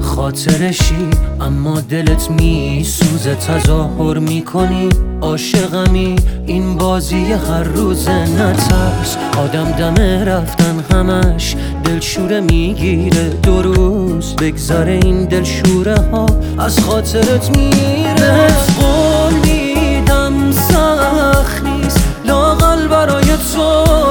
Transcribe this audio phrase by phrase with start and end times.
[0.00, 1.08] خاطرشی
[1.40, 4.88] اما دلت می سوزه تظاهر می‌کنی.
[5.20, 6.16] عاشقمی
[6.46, 9.16] این بازی هر روز نترس.
[9.38, 13.28] آدم دمه رفتن همش دلشوره می‌گیره.
[13.42, 16.26] دو روز بگذره این دلشوره ها
[16.58, 18.46] از خاطرت میره.
[18.80, 23.62] قول میدم سخت نیست لاقل برای تو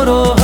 [0.06, 0.43] از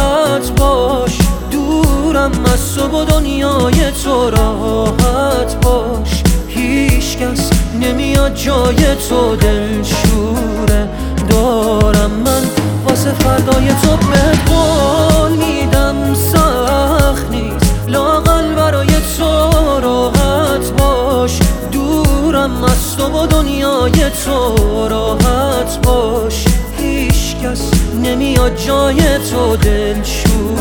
[2.79, 6.23] تو و دنیای تو راحت باش.
[6.47, 7.49] هیچ کس
[7.81, 10.89] نمیاد جای تو دلشوره
[11.29, 12.41] دارم من.
[12.87, 17.75] واسه فردای تو به قول میدم سخت نیست.
[17.87, 21.39] لاقل برای تو راحت باش.
[21.71, 26.45] دورم از تو و دنیای تو راحت باش.
[26.77, 27.71] هیچ کس
[28.03, 30.58] نمیاد جای تو دلشوره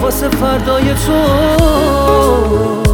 [0.00, 2.89] واسه فردای تو.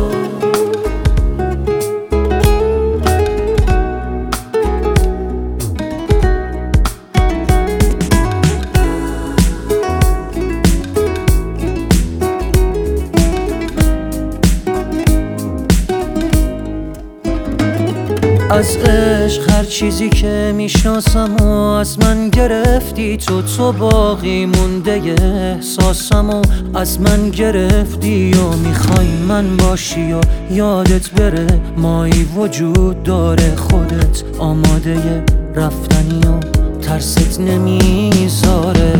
[18.50, 26.30] از عشق هر چیزی که می‌شناسم و از من گرفتی تو تو باقی مونده احساسم
[26.30, 26.42] و
[26.75, 35.25] از من گرفتی و می‌خوای من باشی و یادت بره مایی وجود داره خودت آماده
[35.55, 36.41] رفتنی و
[36.81, 38.92] ترست نمی‌ذاره.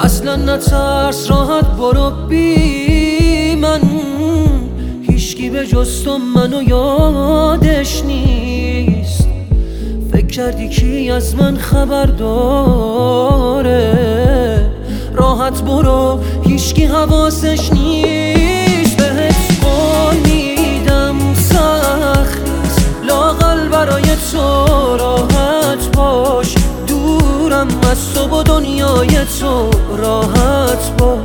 [0.00, 2.99] اصلا نترس راحت برو بی
[5.50, 9.28] به جز تو منو یادش نیست.
[10.12, 13.70] فکر کردی کی از من خبر داره؟
[15.14, 18.96] راحت برو هیچکی حواسش نیست.
[18.96, 22.40] بهت قول میدم سخت.
[22.48, 26.54] نیست لاقل برای تو راحت باش.
[26.86, 29.08] دورم از تو و دنیای
[29.40, 31.19] تو راحت باش.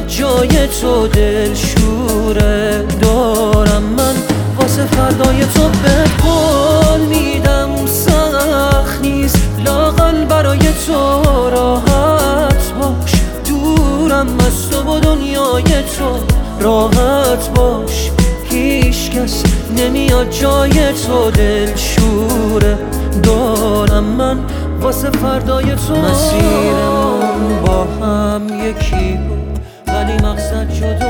[0.00, 4.14] جای تو دلشوره دارم من.
[4.58, 7.86] واسه فردای تو به قول میدم.
[7.86, 9.38] سخت نیست.
[9.64, 13.12] لاقل برای تو راحت باش.
[13.48, 16.18] دورم از تو و دنیای تو
[16.60, 18.10] راحت باش.
[18.44, 19.42] هیچ کس
[19.76, 22.78] نمیاد جای تو دلشوره
[23.22, 24.38] دارم من.
[24.80, 29.18] واسه فردای تو مسیرمون با هم یکی
[30.80, 31.05] çocuğu